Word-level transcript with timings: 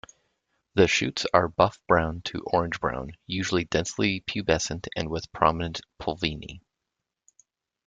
The 0.73 0.87
shoots 0.87 1.27
are 1.31 1.47
buff-brown 1.47 2.21
to 2.23 2.41
orange-brown, 2.43 3.11
usually 3.27 3.65
densely 3.65 4.21
pubescent, 4.21 4.87
and 4.95 5.09
with 5.09 5.31
prominent 5.31 5.81
pulvini. 5.99 6.61